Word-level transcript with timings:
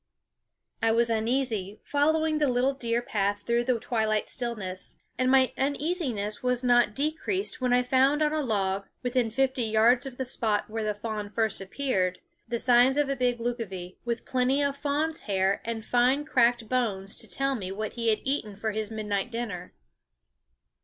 I 0.81 0.89
was 0.89 1.11
uneasy, 1.11 1.79
following 1.83 2.39
the 2.39 2.47
little 2.47 2.73
deer 2.73 3.03
path 3.03 3.43
through 3.45 3.65
the 3.65 3.79
twilight 3.79 4.27
stillness; 4.27 4.95
and 5.15 5.29
my 5.29 5.53
uneasiness 5.55 6.41
was 6.41 6.63
not 6.63 6.95
decreased 6.95 7.61
when 7.61 7.71
I 7.71 7.83
found 7.83 8.23
on 8.23 8.33
a 8.33 8.41
log, 8.41 8.87
within 9.03 9.29
fifty 9.29 9.61
yards 9.61 10.07
of 10.07 10.17
the 10.17 10.25
spot 10.25 10.67
where 10.71 10.83
the 10.83 10.95
fawn 10.95 11.29
first 11.29 11.61
appeared, 11.61 12.17
the 12.47 12.57
signs 12.57 12.97
of 12.97 13.09
a 13.09 13.15
big 13.15 13.37
lucivee, 13.39 13.97
with 14.03 14.25
plenty 14.25 14.59
of 14.63 14.75
fawn's 14.75 15.21
hair 15.29 15.61
and 15.63 15.85
fine 15.85 16.25
cracked 16.25 16.67
bones 16.67 17.15
to 17.17 17.27
tell 17.29 17.53
me 17.53 17.71
what 17.71 17.93
he 17.93 18.09
had 18.09 18.21
eaten 18.23 18.55
for 18.55 18.71
his 18.71 18.89
midnight 18.89 19.29
dinner. 19.29 19.71